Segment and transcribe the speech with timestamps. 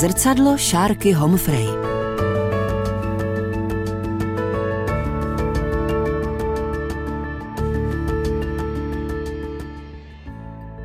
[0.00, 1.66] Zrcadlo Šárky Homfrey.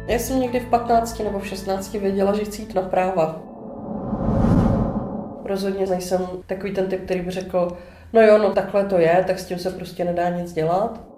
[0.08, 3.42] Já jsem někdy v 15 nebo v 16 věděla, že chci jít na práva.
[5.46, 7.78] Rozhodně nejsem takový ten typ, který by řekl,
[8.14, 11.15] no jo, no takhle to je, tak s tím se prostě nedá nic dělat.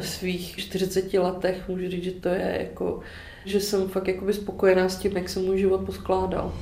[0.00, 3.00] Ve svých 40 letech můžu říct, že to je jako,
[3.44, 6.52] že jsem fakt jakoby spokojená s tím, jak se můj život poskládal.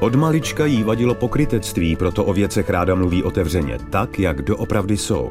[0.00, 5.30] Od malička jí vadilo pokrytectví, proto o věcech ráda mluví otevřeně, tak, jak doopravdy jsou.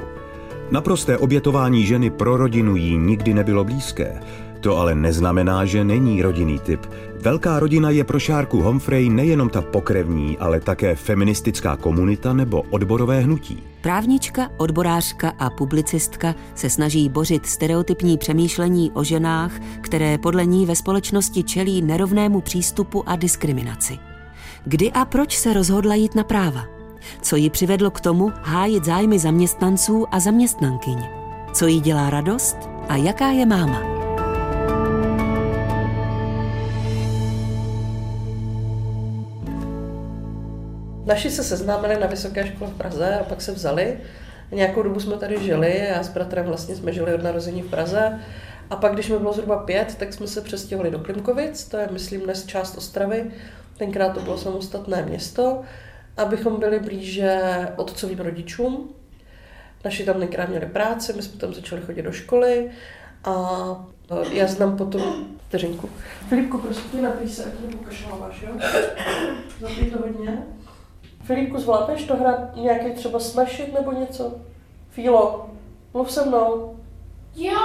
[0.72, 4.20] Naprosté obětování ženy pro rodinu jí nikdy nebylo blízké.
[4.62, 6.86] To ale neznamená, že není rodinný typ.
[7.22, 13.20] Velká rodina je pro Šárku Humphrey nejenom ta pokrevní, ale také feministická komunita nebo odborové
[13.20, 13.64] hnutí.
[13.82, 19.52] Právnička, odborářka a publicistka se snaží bořit stereotypní přemýšlení o ženách,
[19.82, 23.98] které podle ní ve společnosti čelí nerovnému přístupu a diskriminaci.
[24.66, 26.66] Kdy a proč se rozhodla jít na práva?
[27.22, 31.00] Co ji přivedlo k tomu hájit zájmy zaměstnanců a zaměstnankyň?
[31.54, 32.58] Co jí dělá radost
[32.90, 33.97] a jaká je máma?
[41.08, 44.00] Naši se seznámili na vysoké škole v Praze a pak se vzali.
[44.52, 48.20] Nějakou dobu jsme tady žili, já s bratrem vlastně jsme žili od narození v Praze.
[48.70, 51.88] A pak, když mi bylo zhruba pět, tak jsme se přestěhovali do Klimkovic, to je,
[51.92, 53.32] myslím, dnes část Ostravy.
[53.78, 55.62] Tenkrát to bylo samostatné město,
[56.18, 57.42] abychom byli blíže
[57.76, 58.90] otcovým rodičům.
[59.86, 62.72] Naši tam tenkrát měli práci, my jsme tam začali chodit do školy
[63.24, 63.36] a
[64.12, 65.90] e, já znám potom vteřinku.
[66.30, 68.50] Filipku, prosím tě, napij se, ať nepokašláváš, jo?
[69.60, 70.38] Zapij to hodně.
[71.28, 74.34] Filipku, zvládneš to hrát nějaký třeba smashit nebo něco?
[74.90, 75.50] Fílo,
[75.94, 76.76] mluv se mnou.
[77.36, 77.60] Jo.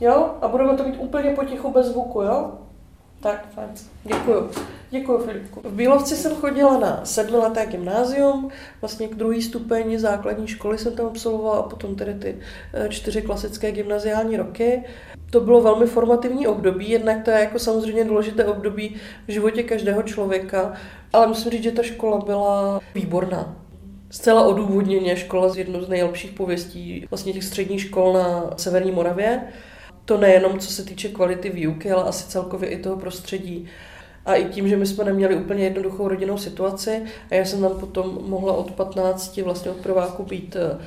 [0.00, 0.34] Jo?
[0.42, 2.50] A budeme to mít úplně potichu bez zvuku, jo?
[3.22, 3.68] Tak, fajn.
[4.04, 4.50] Děkuju.
[4.90, 5.60] Děkuji, Filipku.
[5.64, 8.50] V Bílovci jsem chodila na sedmileté gymnázium,
[8.80, 12.36] vlastně k druhý stupeň základní školy jsem tam absolvovala a potom tedy ty
[12.72, 14.84] eh, čtyři klasické gymnaziální roky.
[15.30, 18.96] To bylo velmi formativní období, jednak to je jako samozřejmě důležité období
[19.28, 20.72] v životě každého člověka,
[21.12, 23.56] ale musím říct, že ta škola byla výborná.
[24.10, 29.42] Zcela odůvodněně škola z jednou z nejlepších pověstí vlastně těch středních škol na Severní Moravě.
[30.04, 33.68] To nejenom co se týče kvality výuky, ale asi celkově i toho prostředí.
[34.26, 37.80] A i tím, že my jsme neměli úplně jednoduchou rodinnou situaci a já jsem tam
[37.80, 40.78] potom mohla od 15 vlastně od prváku být eh,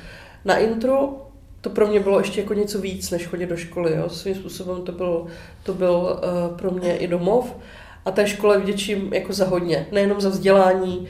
[0.44, 1.26] na intro,
[1.66, 3.92] to pro mě bylo ještě jako něco víc, než chodit do školy.
[3.96, 4.08] Jo.
[4.08, 5.26] Svým způsobem to byl,
[5.62, 7.54] to byl uh, pro mě i domov.
[8.04, 9.86] A té škole vděčím jako za hodně.
[9.92, 11.08] Nejenom za vzdělání,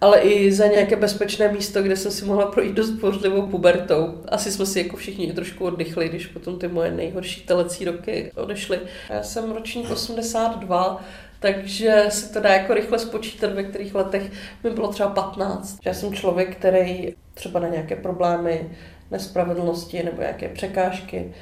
[0.00, 4.14] ale i za nějaké bezpečné místo, kde jsem si mohla projít dost bouřlivou pubertou.
[4.28, 8.78] Asi jsme si jako všichni trošku oddychli, když potom ty moje nejhorší telecí roky odešly.
[9.10, 11.04] Já jsem ročník 82,
[11.40, 14.30] takže se to dá jako rychle spočítat, ve kterých letech
[14.64, 15.78] mi bylo třeba 15.
[15.84, 18.70] Já jsem člověk, který třeba na nějaké problémy,
[19.10, 21.32] nespravedlnosti nebo nějaké překážky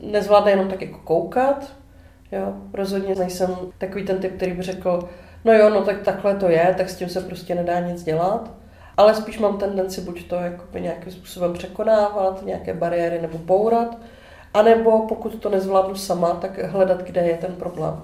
[0.00, 1.72] nezvládne jenom tak jako koukat.
[2.32, 2.54] Jo?
[2.72, 5.08] Rozhodně nejsem takový ten typ, který by řekl,
[5.44, 8.50] no jo, no tak takhle to je, tak s tím se prostě nedá nic dělat.
[8.96, 13.98] Ale spíš mám tendenci buď to jakoby nějakým způsobem překonávat, nějaké bariéry nebo bourat,
[14.54, 18.02] anebo pokud to nezvládnu sama, tak hledat, kde je ten problém.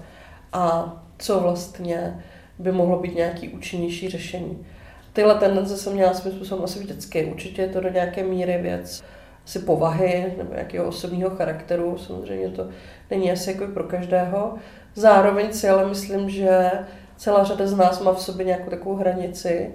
[0.53, 2.25] A co vlastně
[2.59, 4.67] by mohlo být nějaký účinnější řešení.
[5.12, 7.25] Tyhle tendence jsem měla svým způsobem asi vždycky.
[7.25, 9.03] Určitě je to do nějaké míry věc
[9.45, 11.99] asi povahy nebo nějakého osobního charakteru.
[11.99, 12.69] Samozřejmě to
[13.11, 14.55] není asi jako pro každého.
[14.95, 16.71] Zároveň si ale myslím, že
[17.20, 19.70] celá řada z nás má v sobě nějakou takovou hranici,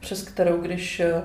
[0.00, 1.22] přes kterou, když eh,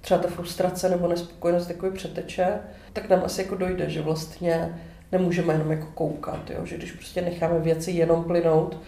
[0.00, 2.58] třeba ta frustrace nebo nespokojenost takový přeteče,
[2.92, 4.78] tak nám asi jako dojde, že vlastně
[5.12, 6.66] nemůžeme jenom jako koukat, jo?
[6.66, 8.80] že když prostě necháme věci jenom plynout,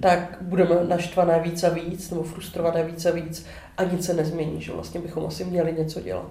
[0.00, 4.62] tak budeme naštvané víc a víc, nebo frustrované víc a víc a nic se nezmění,
[4.62, 6.30] že vlastně bychom asi měli něco dělat.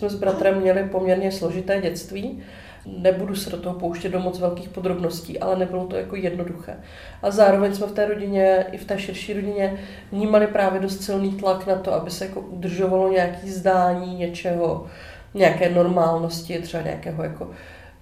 [0.00, 2.42] Jsme s bratrem měli poměrně složité dětství,
[2.86, 6.76] Nebudu se do toho pouštět do moc velkých podrobností, ale nebylo to jako jednoduché.
[7.22, 9.78] A zároveň jsme v té rodině, i v té širší rodině,
[10.12, 14.86] vnímali právě dost silný tlak na to, aby se jako udržovalo nějaký zdání něčeho,
[15.34, 17.50] nějaké normálnosti, třeba nějakého jako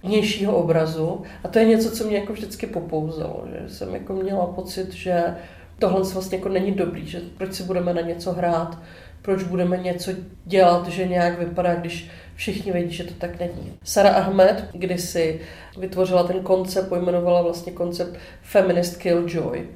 [0.03, 1.23] vnějšího obrazu.
[1.43, 5.23] A to je něco, co mě jako vždycky popouzelo, že jsem jako měla pocit, že
[5.79, 8.77] tohle vlastně jako není dobrý, že proč si budeme na něco hrát,
[9.21, 10.11] proč budeme něco
[10.45, 13.73] dělat, že nějak vypadá, když všichni vědí, že to tak není.
[13.83, 15.41] Sara Ahmed kdysi
[15.77, 19.67] vytvořila ten koncept, pojmenovala vlastně koncept Feminist Killjoy,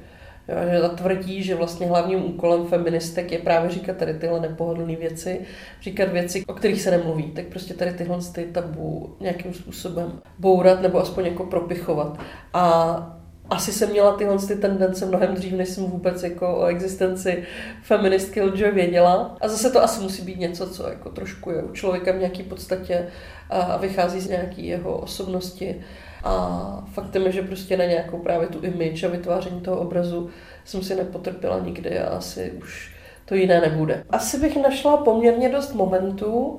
[0.48, 4.96] Jo, že ta tvrdí, že vlastně hlavním úkolem feministek je právě říkat tady tyhle nepohodlné
[4.96, 5.40] věci,
[5.82, 7.22] říkat věci, o kterých se nemluví.
[7.22, 12.18] Tak prostě tady tyhle ty tabu nějakým způsobem bourat nebo aspoň jako propichovat.
[12.52, 17.44] A asi jsem měla tyhle ty tendence mnohem dřív, než jsem vůbec jako o existenci
[17.82, 19.36] feministky Ljoy věděla.
[19.40, 22.42] A zase to asi musí být něco, co jako trošku je u člověka v nějaký
[22.42, 23.06] podstatě
[23.50, 25.84] a vychází z nějaký jeho osobnosti.
[26.24, 30.30] A faktem je, že prostě na nějakou právě tu image a vytváření toho obrazu
[30.64, 32.94] jsem si nepotrpěla nikdy a asi už
[33.24, 34.04] to jiné nebude.
[34.10, 36.58] Asi bych našla poměrně dost momentů,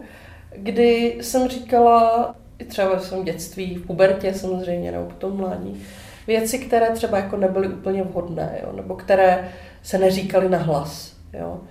[0.55, 5.85] kdy jsem říkala, i třeba v svém dětství, v pubertě samozřejmě, nebo potom mládí,
[6.27, 9.51] věci, které třeba jako nebyly úplně vhodné, jo, nebo které
[9.83, 11.61] se neříkaly na hlas, jo,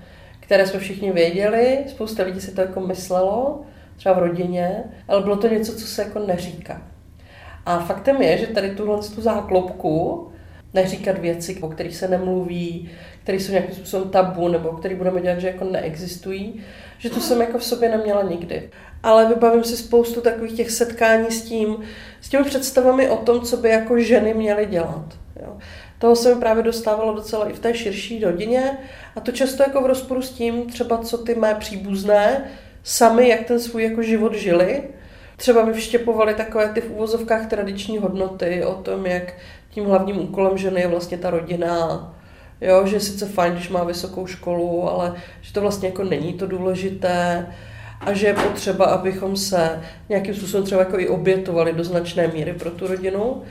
[0.40, 3.60] které jsme všichni věděli, spousta lidí si to jako myslelo,
[3.96, 6.82] třeba v rodině, ale bylo to něco, co se jako neříká.
[7.66, 10.28] A faktem je, že tady tuhle tu záklopku,
[10.75, 12.91] neříkat věci, o kterých se nemluví,
[13.23, 16.61] které jsou nějakým způsobem tabu, nebo které budeme dělat, že jako neexistují,
[16.99, 18.71] že to jsem jako v sobě neměla nikdy.
[19.03, 21.76] Ale vybavím si spoustu takových těch setkání s tím,
[22.21, 25.05] s těmi představami o tom, co by jako ženy měly dělat.
[25.43, 25.56] Jo.
[25.99, 28.79] Toho se mi právě dostávalo docela i v té širší rodině
[29.17, 32.50] a to často jako v rozporu s tím, třeba co ty mé příbuzné
[32.82, 34.82] sami, jak ten svůj jako život žili,
[35.37, 39.32] Třeba mi vštěpovali takové ty v úvozovkách tradiční hodnoty o tom, jak
[39.75, 42.15] tím hlavním úkolem ženy je vlastně ta rodina,
[42.61, 46.32] jo, že je sice fajn, když má vysokou školu, ale že to vlastně jako není
[46.32, 47.47] to důležité.
[48.00, 52.53] A že je potřeba, abychom se nějakým způsobem třeba jako i obětovali do značné míry
[52.53, 53.43] pro tu rodinu.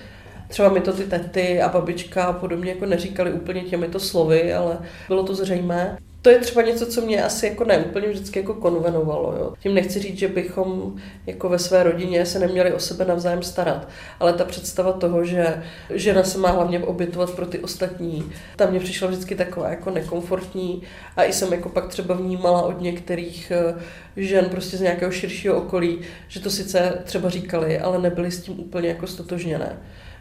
[0.47, 4.77] Třeba mi to ty tety a babička a podobně jako neříkali úplně těmito slovy, ale
[5.07, 9.35] bylo to zřejmé to je třeba něco, co mě asi jako neúplně vždycky jako konvenovalo.
[9.37, 9.53] Jo.
[9.59, 13.87] Tím nechci říct, že bychom jako ve své rodině se neměli o sebe navzájem starat,
[14.19, 18.79] ale ta představa toho, že žena se má hlavně obětovat pro ty ostatní, ta mě
[18.79, 20.83] přišla vždycky taková jako nekomfortní
[21.17, 23.75] a i jsem jako pak třeba vnímala od některých eh,
[24.17, 28.59] žen prostě z nějakého širšího okolí, že to sice třeba říkali, ale nebyly s tím
[28.59, 29.77] úplně jako stotožněné.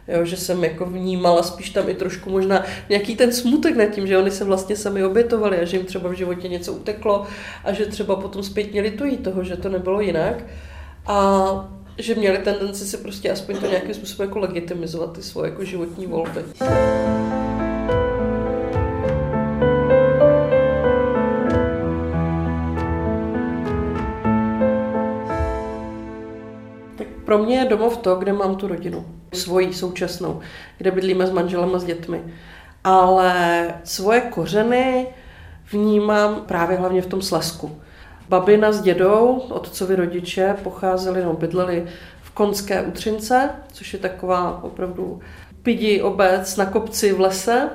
[0.07, 4.07] Jo, že jsem jako vnímala spíš tam i trošku možná nějaký ten smutek nad tím,
[4.07, 7.25] že oni se vlastně sami obětovali a že jim třeba v životě něco uteklo
[7.63, 10.43] a že třeba potom zpětně litují toho, že to nebylo jinak.
[11.05, 15.63] A že měli tendenci si prostě aspoň to nějakým způsobem jako legitimizovat ty svoje jako
[15.63, 16.43] životní volby.
[27.25, 29.22] Pro mě je domov to, kde mám tu rodinu.
[29.33, 30.39] Svoji současnou,
[30.77, 32.21] kde bydlíme s manželem a s dětmi.
[32.83, 35.07] Ale svoje kořeny
[35.71, 37.79] vnímám právě hlavně v tom Slesku.
[38.29, 41.85] Babina s dědou, otcovi rodiče, pocházeli, no bydleli
[42.21, 45.19] v Konské Utřince, což je taková opravdu
[45.63, 47.69] pidi obec na kopci v lese.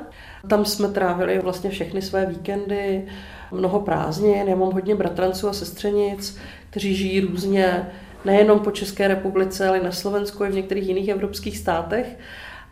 [0.48, 3.06] Tam jsme trávili vlastně všechny své víkendy,
[3.50, 4.48] mnoho prázdnin.
[4.48, 6.38] Já mám hodně bratranců a sestřenic,
[6.70, 7.90] kteří žijí různě
[8.24, 12.18] nejenom po České republice, ale i na Slovensku i v některých jiných evropských státech.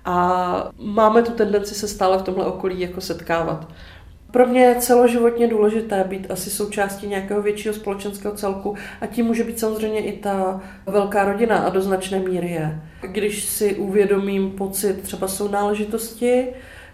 [0.04, 3.68] A máme tu tendenci se stále v tomhle okolí jako setkávat.
[4.30, 9.44] Pro mě je celoživotně důležité být asi součástí nějakého většího společenského celku a tím může
[9.44, 12.80] být samozřejmě i ta velká rodina a do značné míry je.
[13.00, 16.46] Když si uvědomím pocit třeba sounáležitosti,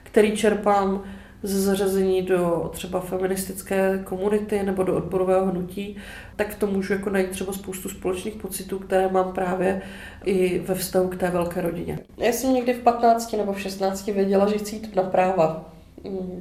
[0.02, 1.02] který čerpám
[1.42, 5.96] ze zařazení do třeba feministické komunity nebo do odporového hnutí,
[6.36, 9.82] tak v tom můžu jako najít třeba spoustu společných pocitů, které mám právě
[10.24, 11.98] i ve vztahu k té velké rodině.
[12.18, 15.72] Já jsem někdy v 15 nebo v 16 věděla, že chci jít na práva.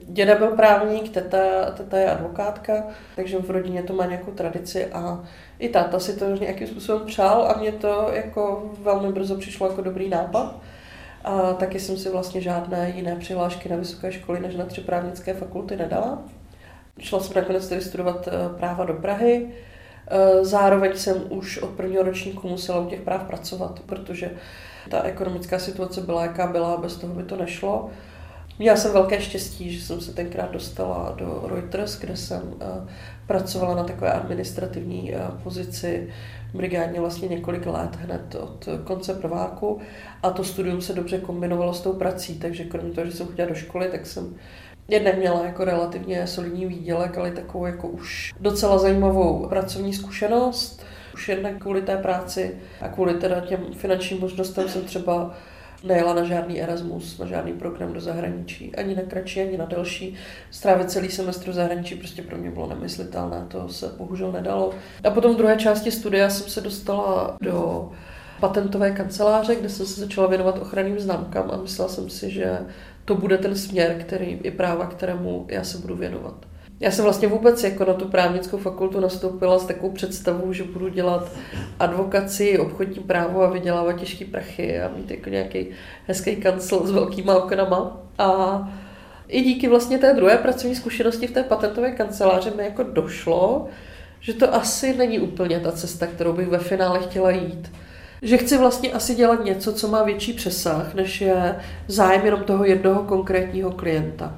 [0.08, 2.84] Děda byl právník, teta, teta je advokátka,
[3.16, 5.24] takže v rodině to má nějakou tradici a
[5.60, 9.82] i táta si to nějakým způsobem přál a mě to jako velmi brzo přišlo jako
[9.82, 10.56] dobrý nápad.
[11.24, 15.34] A taky jsem si vlastně žádné jiné přihlášky na vysoké školy než na tři právnické
[15.34, 16.24] fakulty nedala.
[17.00, 19.50] Šla jsem nakonec tedy studovat eh, práva do Prahy.
[20.08, 24.32] Eh, zároveň jsem už od prvního ročníku musela u těch práv pracovat, protože
[24.90, 27.90] ta ekonomická situace byla, jaká byla, bez toho by to nešlo.
[28.62, 32.88] Měla jsem velké štěstí, že jsem se tenkrát dostala do Reuters, kde jsem eh,
[33.28, 35.14] pracovala na takové administrativní
[35.44, 36.10] pozici
[36.54, 39.80] brigádně vlastně několik let, hned od konce prváku
[40.24, 43.50] a to studium se dobře kombinovalo s tou prací, takže kromě toho, že jsem chodila
[43.50, 44.36] do školy, tak jsem
[44.88, 50.86] jednak měla jako relativně solidní výdělek, ale takovou jako už docela zajímavou pracovní zkušenost.
[51.14, 55.36] Už jednak kvůli té práci a kvůli teda těm finančním možnostem jsem třeba
[55.84, 60.16] nejela na žádný Erasmus, na žádný program do zahraničí, ani na kratší, ani na delší.
[60.52, 64.74] Strávit celý semestr v zahraničí prostě pro mě bylo nemyslitelné, to se bohužel nedalo.
[65.04, 67.92] A potom v druhé části studia jsem se dostala do
[68.40, 72.60] patentové kanceláře, kde jsem se začala věnovat ochranným známkám a myslela jsem si, že
[73.06, 76.46] to bude ten směr, který je práva, kterému já se budu věnovat.
[76.82, 80.90] Já jsem vlastně vůbec jako na tu právnickou fakultu nastoupila s takovou představou, že budu
[80.90, 81.32] dělat
[81.80, 85.68] advokaci, obchodní právo a vydělávat těžký prachy a mít jako nějaký
[86.08, 88.02] hezký kancel s velkýma oknama.
[88.18, 88.72] A
[89.28, 93.68] i díky vlastně té druhé pracovní zkušenosti v té patentové kanceláři mi jako došlo,
[94.20, 97.72] že to asi není úplně ta cesta, kterou bych ve finále chtěla jít.
[98.22, 101.56] Že chci vlastně asi dělat něco, co má větší přesah, než je
[101.88, 104.36] zájem jenom toho jednoho konkrétního klienta.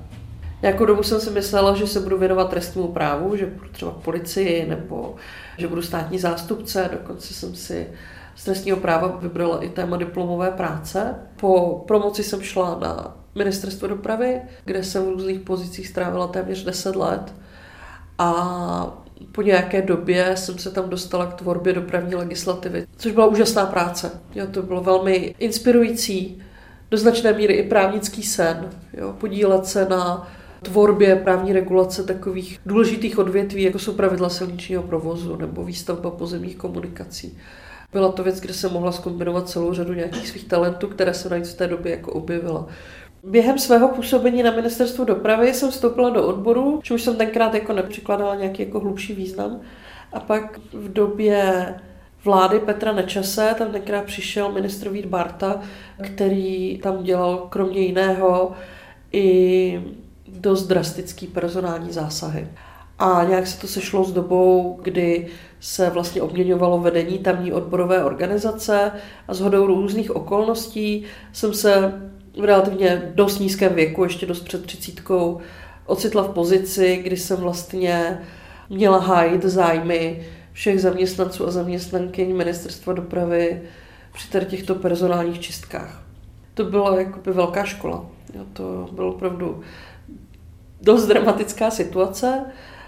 [0.63, 4.65] Nějakou dobu jsem si myslela, že se budu věnovat trestnímu právu, že budu třeba policii
[4.69, 5.15] nebo
[5.57, 6.89] že budu státní zástupce.
[6.91, 7.87] Dokonce jsem si
[8.35, 11.15] z trestního práva vybrala i téma diplomové práce.
[11.39, 16.95] Po promoci jsem šla na ministerstvo dopravy, kde jsem v různých pozicích strávila téměř 10
[16.95, 17.33] let.
[18.17, 18.97] A
[19.31, 24.11] po nějaké době jsem se tam dostala k tvorbě dopravní legislativy, což byla úžasná práce.
[24.35, 26.43] Jo, to bylo velmi inspirující,
[26.91, 28.69] do značné míry i právnický sen.
[28.93, 30.27] Jo, podílet se na
[30.63, 37.37] tvorbě právní regulace takových důležitých odvětví, jako jsou pravidla silničního provozu nebo výstavba pozemních komunikací.
[37.93, 41.53] Byla to věc, kde jsem mohla skombinovat celou řadu nějakých svých talentů, které se navíc
[41.53, 42.67] v té době jako objevila.
[43.23, 48.35] Během svého působení na ministerstvu dopravy jsem vstoupila do odboru, čemuž jsem tenkrát jako nepřikládala
[48.35, 49.61] nějaký jako hlubší význam.
[50.13, 51.65] A pak v době
[52.23, 55.61] vlády Petra Nečase, tam tenkrát přišel ministr Vít Barta,
[56.01, 58.51] který tam dělal kromě jiného
[59.11, 59.81] i
[60.39, 62.47] dost drastický personální zásahy.
[62.99, 65.27] A nějak se to sešlo s dobou, kdy
[65.59, 68.91] se vlastně obměňovalo vedení tamní odborové organizace
[69.27, 71.93] a s hodou různých okolností jsem se
[72.39, 75.39] v relativně dost nízkém věku, ještě dost před třicítkou,
[75.85, 78.19] ocitla v pozici, kdy jsem vlastně
[78.69, 83.61] měla hájit zájmy všech zaměstnanců a zaměstnankyň ministerstva dopravy
[84.13, 86.03] při tady těchto personálních čistkách.
[86.53, 88.05] To byla jakoby velká škola.
[88.35, 89.61] Jo, to bylo opravdu
[90.83, 92.45] dost dramatická situace,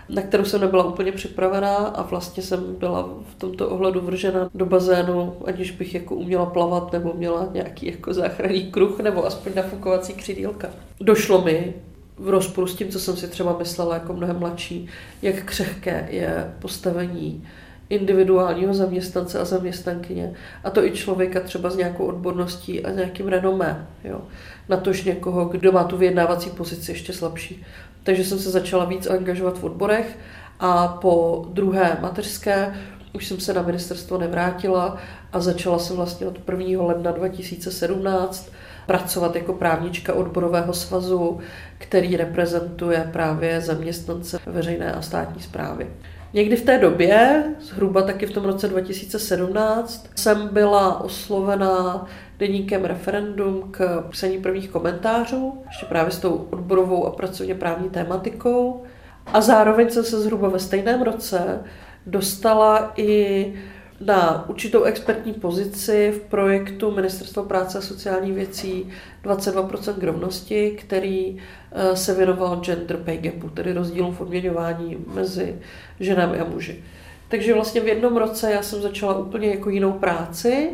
[0.09, 4.65] na kterou jsem nebyla úplně připravená a vlastně jsem byla v tomto ohledu vržena do
[4.65, 10.13] bazénu, aniž bych jako uměla plavat nebo měla nějaký jako záchranný kruh nebo aspoň nafukovací
[10.13, 10.67] křidílka.
[11.01, 11.73] Došlo mi
[12.17, 14.87] v rozporu s tím, co jsem si třeba myslela jako mnohem mladší,
[15.21, 17.43] jak křehké je postavení
[17.89, 20.33] individuálního zaměstnance a zaměstnankyně.
[20.63, 23.87] A to i člověka třeba s nějakou odborností a nějakým renomé.
[24.03, 24.21] Jo.
[24.69, 27.63] Na tož někoho, kdo má tu vyjednávací pozici ještě slabší.
[28.05, 30.17] Takže jsem se začala víc angažovat v odborech
[30.59, 32.75] a po druhé mateřské
[33.13, 34.97] už jsem se na ministerstvo nevrátila
[35.33, 36.83] a začala jsem vlastně od 1.
[36.83, 38.51] ledna 2017
[38.87, 41.39] pracovat jako právnička odborového svazu,
[41.77, 45.87] který reprezentuje právě zaměstnance veřejné a státní zprávy.
[46.33, 52.05] Někdy v té době, zhruba taky v tom roce 2017, jsem byla oslovena
[52.39, 58.83] deníkem referendum k psaní prvních komentářů, ještě právě s tou odborovou a pracovně právní tématikou.
[59.25, 61.63] A zároveň jsem se zhruba ve stejném roce
[62.05, 63.53] dostala i
[64.01, 68.89] na určitou expertní pozici v projektu Ministerstva práce a sociálních věcí
[69.23, 71.37] 22% k rovnosti, který
[71.71, 75.55] eh, se věnoval gender pay gapu, tedy rozdílům v odměňování mezi
[75.99, 76.83] ženami a muži.
[77.27, 80.69] Takže vlastně v jednom roce já jsem začala úplně jako jinou práci,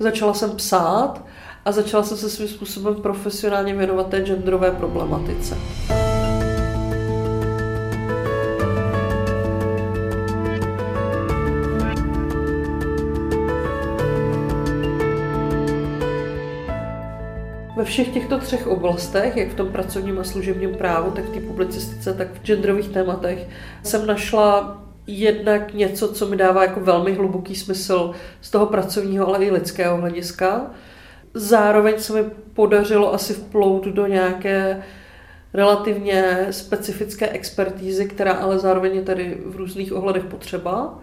[0.00, 1.24] začala jsem psát
[1.64, 5.56] a začala jsem se svým způsobem profesionálně věnovat té genderové problematice.
[17.76, 21.40] Ve všech těchto třech oblastech, jak v tom pracovním a služebním právu, tak v té
[21.40, 23.48] publicistice, tak v genderových tématech,
[23.82, 29.44] jsem našla jednak něco, co mi dává jako velmi hluboký smysl z toho pracovního, ale
[29.44, 30.70] i lidského hlediska.
[31.34, 34.82] Zároveň se mi podařilo asi vplout do nějaké
[35.54, 40.98] relativně specifické expertízy, která ale zároveň je tady v různých ohledech potřeba.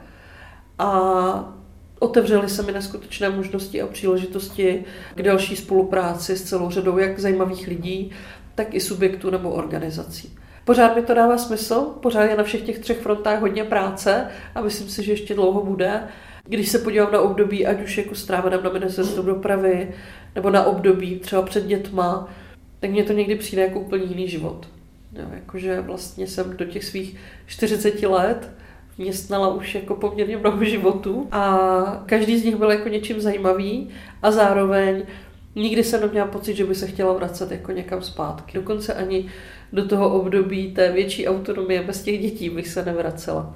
[0.79, 1.53] A
[1.99, 4.85] otevřely se mi neskutečné možnosti a příležitosti
[5.15, 8.11] k další spolupráci s celou řadou jak zajímavých lidí,
[8.55, 10.37] tak i subjektů nebo organizací.
[10.67, 14.61] Pořád mi to dává smysl, pořád je na všech těch třech frontách hodně práce a
[14.61, 16.03] myslím si, že ještě dlouho bude.
[16.43, 19.93] Když se podívám na období, ať už jako stráveném na ministerstvu dopravy,
[20.35, 22.29] nebo na období třeba před dětma,
[22.79, 24.67] tak mně to někdy přijde jako úplně jiný život.
[25.13, 28.51] Jo, jakože vlastně jsem do těch svých 40 let
[28.97, 33.89] městnala už jako poměrně mnoho životů a každý z nich byl jako něčím zajímavý
[34.21, 35.03] a zároveň
[35.55, 38.57] nikdy jsem neměla pocit, že by se chtěla vracet jako někam zpátky.
[38.57, 39.29] Dokonce ani
[39.73, 43.55] do toho období té větší autonomie bez těch dětí bych se nevracela.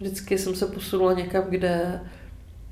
[0.00, 2.00] Vždycky jsem se posunula někam, kde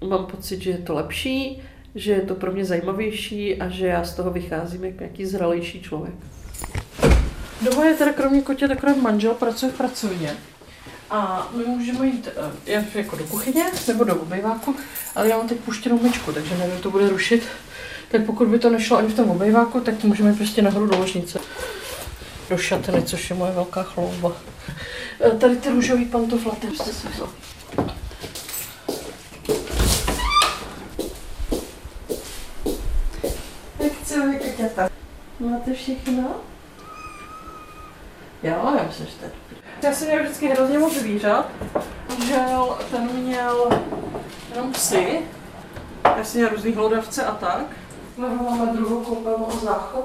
[0.08, 1.62] mám pocit, že je to lepší,
[1.94, 5.82] že je to pro mě zajímavější a že já z toho vycházím jako nějaký zralejší
[5.82, 6.14] člověk.
[7.62, 10.30] Doma je teda kromě kotě takové manžel, pracuje v pracovně.
[11.11, 12.28] A my můžeme jít
[12.68, 14.76] uh, jako do kuchyně nebo do obejváku,
[15.14, 17.42] ale já mám teď puštěnou myčku, takže nevím, to bude rušit.
[18.11, 21.38] Tak pokud by to nešlo ani v tom obejváku, tak můžeme prostě nahoru do ložnice.
[22.48, 24.28] Do šatny, což je moje velká chlouba.
[24.28, 27.28] Uh, tady ty růžový pantoflaty jste si vzal.
[33.78, 33.92] Jak
[34.30, 34.90] vy, Kaťata?
[35.40, 36.36] Máte všechno?
[38.42, 39.30] Jo, já myslím, že to je.
[39.82, 41.46] Já jsem měl vždycky hrozně moc zvířat.
[42.26, 43.68] Žel, ten měl
[44.54, 45.20] jenom psy.
[46.04, 47.66] Já jsem měl různý hlodavce a tak.
[48.16, 50.04] Máme máme druhou koupelnu o záchod.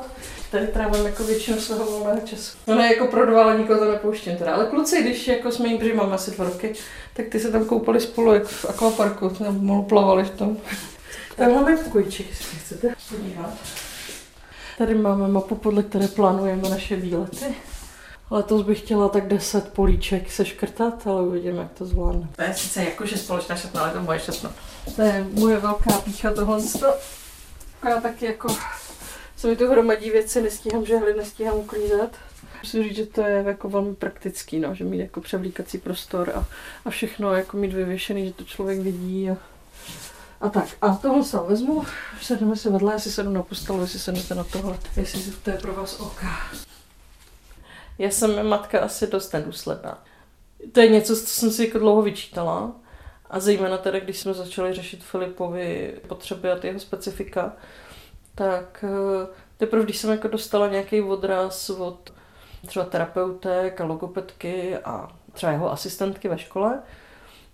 [0.54, 2.58] Tady trávím jako většinu svého volného času.
[2.68, 4.54] No ne jako pro dva, ale nikoho to nepouštím teda.
[4.54, 6.74] Ale kluci, když jako jsme jim, protože máme asi dva roky,
[7.14, 10.58] tak ty se tam koupali spolu jak v akvaparku, tam plavali v tom.
[11.36, 13.54] Tam máme pokojček, jestli chcete podívat.
[14.78, 17.46] Tady máme mapu, podle které plánujeme naše výlety.
[18.32, 22.28] Letos bych chtěla tak 10 políček seškrtat, ale uvidíme, jak to zvládne.
[22.36, 24.52] To je sice jakože společná šatna, ale to moje šatna.
[24.96, 26.60] To je moje velká pícha tohle.
[27.90, 28.48] Já taky jako
[29.44, 32.10] se mi tu hromadí věci, nestíhám žehly, nestíhám uklízet.
[32.64, 36.46] Musím říct, že to je jako velmi praktický, no, že mít jako převlíkací prostor a,
[36.86, 39.30] a všechno jako mít vyvěšený, že to člověk vidí.
[39.30, 39.38] A,
[40.42, 41.84] a tak, a tohle se vezmu,
[42.22, 45.74] sedneme si vedle, jestli sednu na postelu, jestli sednete na tohle, jestli to je pro
[45.74, 46.24] vás OK.
[47.98, 50.04] Já jsem matka asi dost nedůsledná.
[50.72, 52.72] To je něco, co jsem si jako dlouho vyčítala.
[53.30, 57.54] A zejména teda, když jsme začali řešit Filipovi potřeby a jeho specifika,
[58.36, 62.14] tak eh, teprve, když jsem jako dostala nějaký odraz od
[62.66, 66.82] třeba terapeutek a logopedky a třeba jeho asistentky ve škole,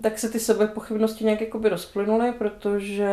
[0.02, 3.10] tak se ty sebepochybnosti nějak jakoby rozplynuly, protože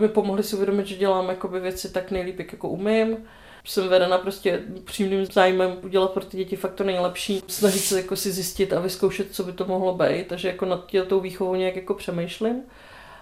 [0.00, 3.16] mi pomohli si uvědomit, že dělám jakoby věci tak nejlíp, jak jako umím.
[3.64, 8.16] Jsem vedena prostě přímým zájmem udělat pro ty děti fakt to nejlepší, snažit se jako
[8.16, 11.76] si zjistit a vyzkoušet, co by to mohlo být, takže jako nad tou výchovou nějak
[11.76, 12.62] jako přemýšlím.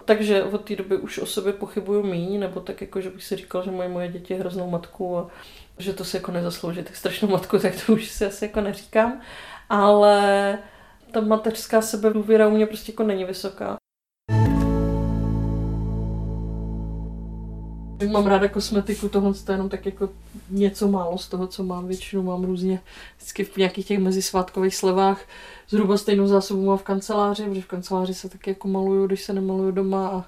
[0.05, 3.35] Takže od té doby už o sobě pochybuju míň, nebo tak jako, že bych si
[3.35, 5.29] říkal, že moje moje děti hroznou matku a
[5.77, 9.21] že to si jako nezaslouží tak strašnou matku, tak to už si asi jako neříkám.
[9.69, 10.57] Ale
[11.11, 13.82] ta mateřská sebedůvěra u mě prostě jako není vysoká.
[18.11, 20.09] Mám ráda kosmetiku, tohle je jenom tak jako
[20.49, 21.87] něco málo z toho, co mám.
[21.87, 22.81] Většinou mám různě
[23.17, 25.21] vždycky v nějakých těch mezisvátkových slevách.
[25.69, 29.33] Zhruba stejnou zásobu mám v kanceláři, protože v kanceláři se taky jako maluju, když se
[29.33, 30.25] nemaluju doma a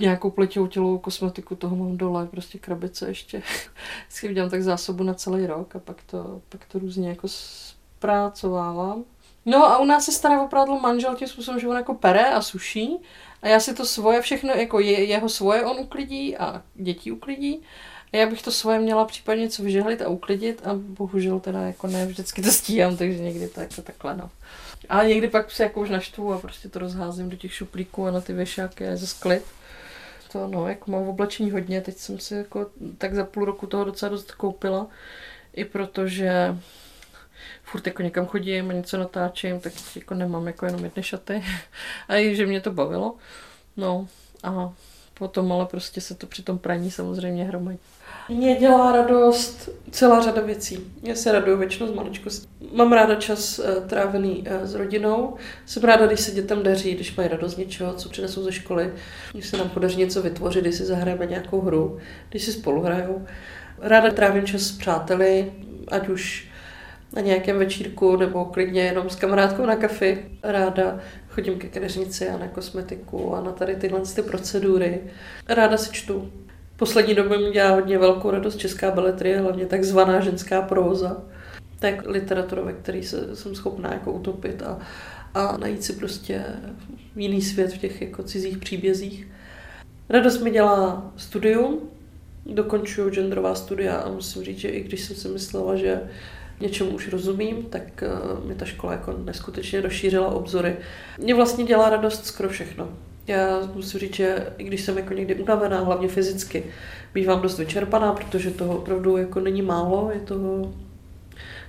[0.00, 3.42] nějakou pletěvou tělovou kosmetiku, toho mám dole, prostě krabice ještě.
[4.08, 9.04] Vždycky udělám tak zásobu na celý rok a pak to, pak to různě jako zpracovávám.
[9.46, 12.24] No a u nás se stará o prádlo manžel tím způsobem, že on jako pere
[12.24, 12.98] a suší
[13.42, 17.62] a já si to svoje všechno, jako je, jeho svoje on uklidí a děti uklidí.
[18.12, 21.86] A já bych to svoje měla případně něco vyžehlit a uklidit a bohužel teda jako
[21.86, 24.30] ne vždycky to stíhám, takže někdy to jako takhle no.
[24.88, 28.10] A někdy pak se jako už naštvu a prostě to rozházím do těch šuplíků a
[28.10, 29.42] na ty věšáky a ze sklid.
[30.32, 32.66] To no, jako mám v oblečení hodně, teď jsem si jako
[32.98, 34.86] tak za půl roku toho docela dost koupila.
[35.54, 36.56] I protože
[37.62, 41.44] furt jako někam chodím a něco natáčím, tak jako nemám jako jenom jedny šaty.
[42.08, 43.14] A i, že mě to bavilo.
[43.76, 44.08] No
[44.42, 44.72] a
[45.14, 47.78] potom ale prostě se to při tom praní samozřejmě hromadí.
[48.28, 50.78] Mě dělá radost celá řada věcí.
[51.02, 52.48] Já se raduju většinou z maličkosti.
[52.72, 55.36] Mám ráda čas uh, trávený uh, s rodinou.
[55.66, 58.92] Jsem ráda, když se dětem daří, když mají radost něčeho, co přinesou ze školy.
[59.32, 61.98] Když se nám podaří něco vytvořit, když si zahrajeme nějakou hru,
[62.28, 63.26] když si spolu hrajou.
[63.78, 65.52] Ráda trávím čas s přáteli,
[65.88, 66.51] ať už
[67.12, 70.24] na nějakém večírku nebo klidně jenom s kamarádkou na kafi.
[70.42, 75.00] Ráda chodím ke kadeřnici a na kosmetiku a na tady tyhle ty procedury.
[75.48, 76.32] Ráda si čtu.
[76.76, 81.22] Poslední době mi dělá hodně velkou radost česká beletrie, hlavně takzvaná ženská próza.
[81.78, 84.78] Tak literatura, ve které se, jsem schopná jako utopit a,
[85.34, 86.44] a najít si prostě
[87.16, 89.28] jiný svět v těch jako cizích příbězích.
[90.08, 91.80] Radost mi dělá studium,
[92.46, 96.00] dokončuju genderová studia a musím říct, že i když jsem si myslela, že
[96.62, 98.04] něčemu už rozumím, tak
[98.38, 100.76] uh, mi ta škola jako neskutečně rozšířila obzory.
[101.18, 102.88] Mě vlastně dělá radost skoro všechno.
[103.26, 106.64] Já musím říct, že i když jsem jako někdy unavená, hlavně fyzicky,
[107.14, 110.74] bývám dost vyčerpaná, protože toho opravdu jako není málo, je toho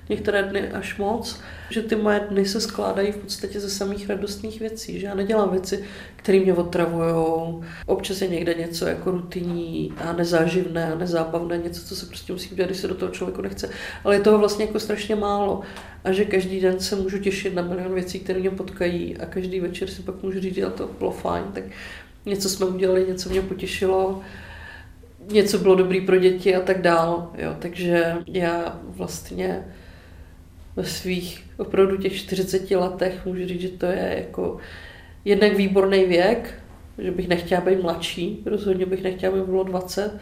[0.09, 1.39] některé dny až moc,
[1.69, 5.51] že ty moje dny se skládají v podstatě ze samých radostných věcí, že já nedělám
[5.51, 5.83] věci,
[6.15, 7.63] které mě otravují.
[7.85, 12.49] Občas je někde něco jako rutinní a nezáživné a nezábavné, něco, co se prostě musí
[12.51, 13.69] udělat, když se do toho člověku nechce.
[14.03, 15.61] Ale je toho vlastně jako strašně málo.
[16.03, 19.59] A že každý den se můžu těšit na milion věcí, které mě potkají a každý
[19.59, 21.63] večer si pak můžu říct, že to bylo fajn, tak
[22.25, 24.21] něco jsme udělali, něco mě potěšilo
[25.31, 27.31] něco bylo dobrý pro děti a tak dál.
[27.37, 29.65] Jo, takže já vlastně
[30.75, 34.57] ve svých opravdu těch 40 letech můžu říct, že to je jako
[35.25, 36.53] jednak výborný věk,
[36.97, 40.19] že bych nechtěla být mladší, rozhodně bych nechtěla, aby bylo 20.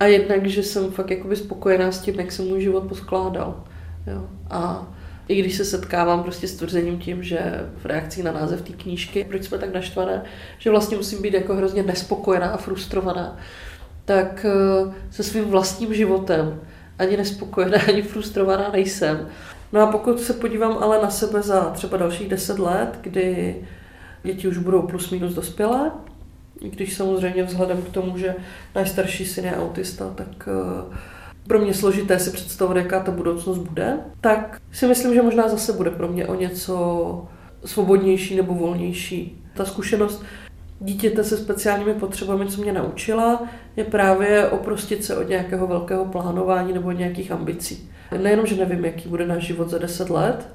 [0.00, 3.64] A jednak, že jsem fakt jakoby spokojená s tím, jak se můj život poskládal.
[4.06, 4.28] Jo.
[4.50, 4.92] A
[5.28, 7.38] i když se setkávám prostě s tvrzením tím, že
[7.76, 10.22] v reakci na název té knížky, proč jsme tak naštvané,
[10.58, 13.38] že vlastně musím být jako hrozně nespokojená a frustrovaná,
[14.04, 16.60] tak eh, se svým vlastním životem
[16.98, 19.28] ani nespokojená, ani frustrovaná nejsem.
[19.72, 23.56] No a pokud se podívám ale na sebe za třeba dalších deset let, kdy
[24.22, 25.90] děti už budou plus minus dospělé,
[26.60, 28.34] i když samozřejmě vzhledem k tomu, že
[28.74, 30.48] náš starší syn je autista, tak
[30.88, 30.94] uh,
[31.46, 35.72] pro mě složité si představit, jaká ta budoucnost bude, tak si myslím, že možná zase
[35.72, 37.26] bude pro mě o něco
[37.64, 39.44] svobodnější nebo volnější.
[39.54, 40.24] Ta zkušenost
[40.80, 43.42] dítěte se speciálními potřebami, co mě naučila,
[43.76, 47.90] je právě oprostit se od nějakého velkého plánování nebo nějakých ambicí.
[48.16, 50.48] Nejenom, že nevím, jaký bude náš život za deset let,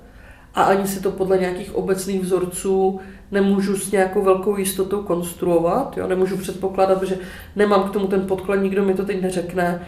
[0.56, 3.00] a ani si to podle nějakých obecných vzorců
[3.32, 5.98] nemůžu s nějakou velkou jistotou konstruovat.
[5.98, 6.08] Jo?
[6.08, 7.18] Nemůžu předpokládat, že
[7.56, 9.88] nemám k tomu ten podklad, nikdo mi to teď neřekne,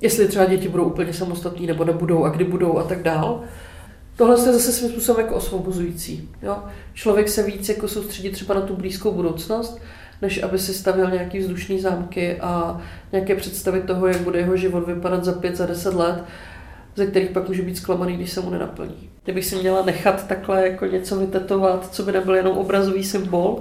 [0.00, 3.40] jestli třeba děti budou úplně samostatní nebo nebudou a kdy budou a tak dál.
[4.16, 6.28] Tohle je zase svým způsobem jako osvobozující.
[6.42, 6.58] Jo?
[6.94, 9.80] Člověk se víc jako soustředí třeba na tu blízkou budoucnost,
[10.22, 12.80] než aby si stavil nějaký vzdušný zámky a
[13.12, 16.24] nějaké představy toho, jak bude jeho život vypadat za pět, za deset let,
[16.96, 19.10] ze kterých pak může být zklamaný, když se mu nenaplní.
[19.24, 23.58] Kdybych si měla nechat takhle jako něco vytetovat, co by nebyl jenom obrazový symbol,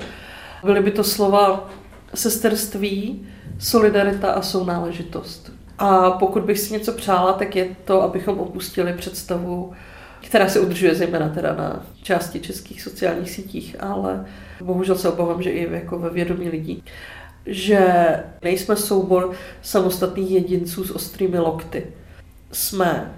[0.63, 1.69] byly by to slova
[2.13, 3.27] sesterství,
[3.59, 5.51] solidarita a sounáležitost.
[5.77, 9.73] A pokud bych si něco přála, tak je to, abychom opustili představu,
[10.27, 14.25] která se udržuje zejména teda na části českých sociálních sítích, ale
[14.61, 16.83] bohužel se obávám, že i jako ve vědomí lidí,
[17.45, 17.79] že
[18.41, 21.85] nejsme soubor samostatných jedinců s ostrými lokty.
[22.51, 23.13] Jsme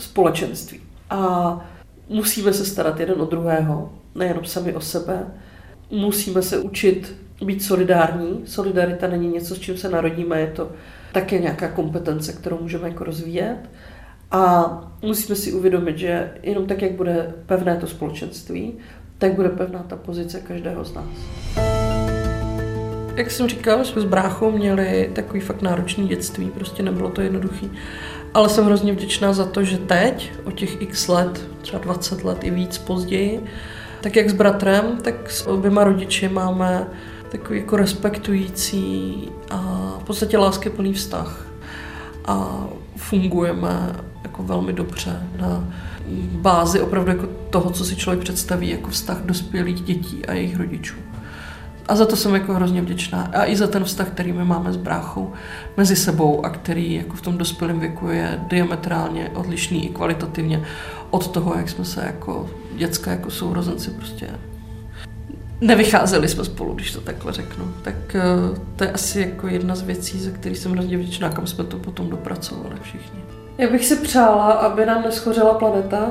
[0.00, 0.80] společenství.
[1.10, 1.60] A
[2.08, 5.26] musíme se starat jeden o druhého, nejenom sami o sebe.
[5.90, 8.42] Musíme se učit být solidární.
[8.44, 10.70] Solidarita není něco, s čím se narodíme, je to
[11.12, 13.58] také nějaká kompetence, kterou můžeme jako rozvíjet.
[14.30, 14.70] A
[15.02, 18.74] musíme si uvědomit, že jenom tak, jak bude pevné to společenství,
[19.18, 21.06] tak bude pevná ta pozice každého z nás.
[23.16, 27.70] Jak jsem říkal, jsme s bráchou měli takový fakt náročný dětství, prostě nebylo to jednoduchý.
[28.34, 32.38] Ale jsem hrozně vděčná za to, že teď, o těch x let, třeba 20 let
[32.44, 33.44] i víc později,
[34.00, 36.86] tak jak s bratrem, tak s oběma rodiči máme
[37.30, 39.58] takový jako respektující a
[40.00, 41.46] v podstatě láskyplný vztah.
[42.24, 42.64] A
[42.96, 45.64] fungujeme jako velmi dobře na
[46.32, 50.94] bázi opravdu jako toho, co si člověk představí jako vztah dospělých dětí a jejich rodičů.
[51.88, 53.30] A za to jsem jako hrozně vděčná.
[53.32, 55.32] A i za ten vztah, který my máme s bráchou
[55.76, 60.62] mezi sebou a který jako v tom dospělém věku je diametrálně odlišný i kvalitativně
[61.10, 64.28] od toho, jak jsme se jako děcka, jako sourozenci prostě
[65.60, 67.64] nevycházeli jsme spolu, když to takhle řeknu.
[67.82, 68.22] Tak eh,
[68.76, 71.76] to je asi jako jedna z věcí, za který jsem hrozně vděčná, kam jsme to
[71.76, 73.20] potom dopracovali všichni.
[73.58, 76.10] Já bych si přála, aby nám neschořela planeta,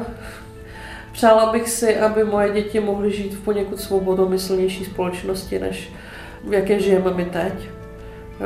[1.19, 5.89] Přála bych si, aby moje děti mohly žít v poněkud svobodomyslnější společnosti, než
[6.43, 7.53] v jaké žijeme my teď.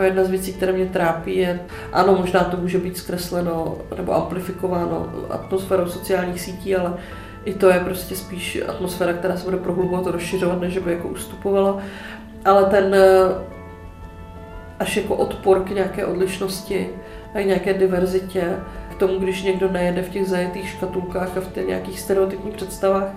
[0.02, 1.60] Jedna z věcí, které mě trápí, je,
[1.92, 6.94] ano, možná to může být zkresleno nebo amplifikováno atmosférou sociálních sítí, ale
[7.46, 11.08] i to je prostě spíš atmosféra, která se bude prohlubovat a rozšiřovat, než by jako
[11.08, 11.78] ustupovala.
[12.46, 12.96] Ale ten
[14.80, 16.90] až jako odpor k nějaké odlišnosti
[17.34, 18.56] a nějaké diverzitě
[19.08, 23.16] tomu, když někdo nejede v těch zajetých škatulkách a v těch nějakých stereotypních představách,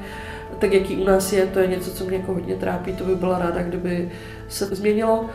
[0.59, 3.15] tak jaký u nás je, to je něco, co mě jako hodně trápí, to by
[3.15, 4.11] byla ráda, kdyby
[4.49, 5.27] se změnilo.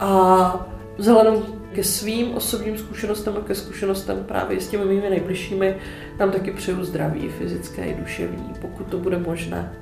[0.00, 0.66] A
[0.98, 1.34] vzhledem
[1.72, 5.76] ke svým osobním zkušenostem a ke zkušenostem právě s těmi mými nejbližšími,
[6.18, 9.72] tam taky přeju zdraví, fyzické i duševní, pokud to bude možné.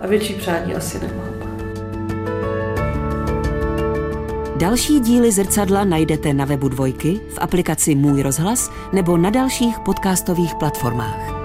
[0.00, 1.67] A větší přání asi nemám.
[4.58, 10.54] Další díly zrcadla najdete na webu Dvojky, v aplikaci Můj rozhlas nebo na dalších podcastových
[10.54, 11.37] platformách.